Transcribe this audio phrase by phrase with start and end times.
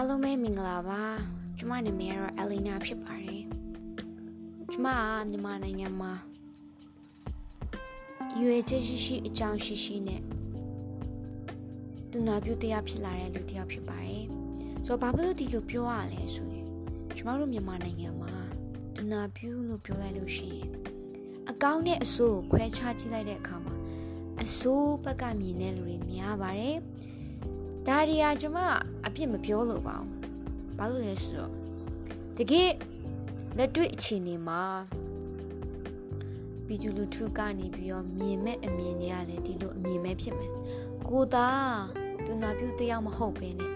[0.00, 1.02] အားလုံးပဲမင်္ဂလာပါ
[1.58, 3.42] ကျမနာမည်ကတော့ Elena ဖြစ်ပါတယ်
[4.70, 6.12] ကျမကမြန်မာနိုင်ငံမှာ
[8.40, 10.22] ရွေချက်ရှိရှိအကြောင်းရှိရှိနဲ့
[12.10, 14.24] သူနာပြုတရားဖြစ်လာတဲ့လူတစ်ယောက်ဖြစ်ပါတယ်
[14.86, 16.66] ဆိုတော့ဘာဖြစ်လို့ဒီလိုပြောရလဲဆိုရင်
[17.16, 18.34] ကျမတို့မြန်မာနိုင်ငံမှာ
[18.94, 20.68] သူနာပြုလို့ပြောလိုက်လို့ရှိရင်
[21.50, 23.74] အကောင်းနဲ့အဆိုးကိုခွဲခြားကြည့်လိုက်တဲ့အခါမှာ
[24.42, 26.76] အဆိုးဘက်ကမြင်တဲ့လူတွေများပါတယ်
[27.86, 28.58] ဒါရီယာကျွန်မ
[29.06, 30.10] အပြစ်မပြောလို့ပါဘူး
[30.78, 31.52] ဘာလို့လဲဆိုတော့
[32.36, 32.70] တကယ်
[33.58, 34.62] လက်တွေ့အခြေအနေမှာ
[36.66, 40.52] ပြည်သူလူထုကနေပြီးတော့မြင်မဲ့အမြင်တွေကလည်းဒီလိုအမြင်ပဲဖြစ်မယ်
[41.08, 41.48] ကိုသာ
[42.24, 43.72] သူနာပြုတယောက်မဟုတ်ဘဲနဲ့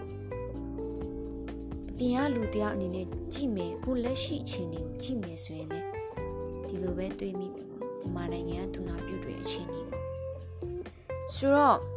[1.89, 5.87] အပြင်ကလူတယောက်အနေနဲ့ကြည့်မယ်ကိုလက်ရှိအခြေအနေကိုကြည့်မယ်ဆိုရင်လည်း
[6.67, 10.05] ဒီလိုပဲတွေးမိမယ်ပေါ့နော်မြန်မာနိုင်ငံကသူနာပြုတွေအခြေအနေပေါ့
[11.35, 11.92] ဆိုတော့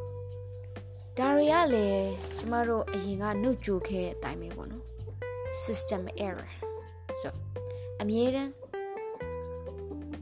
[1.19, 4.85] ဒါတွေကလည်းကျမတို့အရင်ကနှုတ်ကြိုခဲ့တဲ့အတိုင်းပဲပေါ့နော်
[5.65, 6.51] system error
[7.21, 7.35] ဆို
[8.01, 8.53] အမြဲတမ်း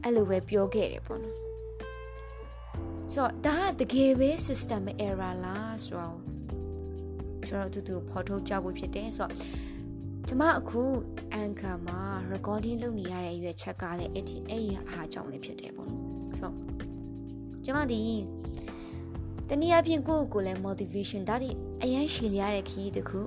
[0.03, 1.37] အဲ့လိုပဲပြောခဲ့တယ်ပေါ့နော်
[3.13, 6.17] ဆိုတော့ဒါကတကယ်ပဲ system error လားဆိုတော့
[7.47, 9.33] ကျွန်တော်တူတူဖော်ထုတ်ကြဖို့ဖြစ်တယ်ဆိုတော့
[10.27, 10.81] ကျမအခု
[11.41, 11.99] anchor မှာ
[12.31, 16.55] recording လုပ်နေရတဲ့အရွယ်ချက်ကလည်းအဲ့ဒီအဲ့ဒီအားကြောင့်လည်းဖြစ်တယ်ပေါ့နော်ဆိုတော့
[17.65, 18.01] ကျမဒီ
[19.49, 21.49] တနည်းအားဖြင့်ကိုယ့်ကိုယ်လည်း motivation ဒါဒီ
[21.83, 23.21] အရန်ရှည်ရတဲ့ခရီးတစ်ခု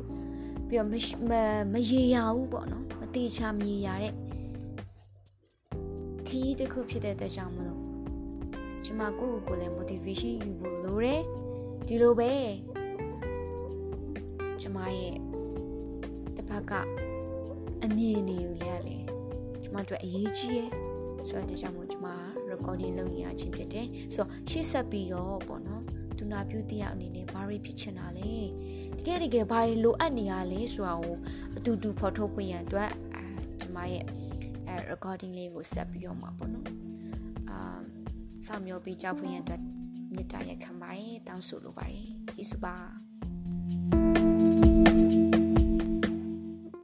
[0.68, 1.32] ပြီးတော့မ
[1.72, 4.12] မရေရဘူးပေါ့နော်မတိချာမရေရတဲ့
[6.26, 7.80] ခရီးတစ်ခုဖြစ်တဲ့အတွက်ကြောင့်မလို့
[8.84, 11.22] ကျမကိုယ့်ကိုယ်လည်း motivation ယူဖို့လိုတယ်
[11.86, 12.32] ဒီလိုပဲ
[14.60, 15.14] ကျမရဲ့
[16.36, 16.72] တစ်ဖက်က
[17.84, 18.96] အမြင်တွေကိုလည်းလေ
[19.62, 20.68] ကျမတို့အရေးကြီးရဲ့
[21.28, 22.06] ဆိုတော့ကြောင့်မို့ကျမ
[22.50, 25.82] recording လုပ်နေရခြင်းဖြစ်တယ်ဆိုတော့ရှေ့ဆက်ပြီးတော့ပေါ့နော်
[26.18, 28.32] ဒူနာပြူတယောက်အနေနဲ့ဘာတွေဖြစ်ချင်တာလဲ
[28.98, 31.16] တကယ်တကယ်ဘာတွေလိုအပ်နေရလဲဆိုတာကို
[31.56, 33.24] အတူတူဖော်ထုတ်ဖွင့်ရန်အတွက်အဲ
[33.60, 34.04] ကျမရဲ့
[34.66, 36.66] အဲ recording လေးကိုဆက်ပြီးတော့မှာပေါ့နော်
[37.50, 37.80] အာ
[38.46, 39.62] စောင့်မျှော်ပြီးကြောက်ဖွင့်ရန်အတွက်
[40.14, 43.07] မြစ်တာရက်ခံပါတယ်တောင်းဆိုလိုပါတယ်ကျေးဇူးပါ